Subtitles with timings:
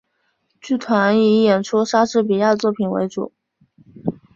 [0.59, 3.31] 剧团以演出莎士比亚作品为主。